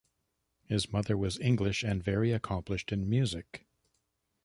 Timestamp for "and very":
1.83-2.31